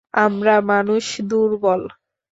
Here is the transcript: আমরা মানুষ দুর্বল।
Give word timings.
আমরা 0.23 0.55
মানুষ 0.71 1.05
দুর্বল। 1.29 1.81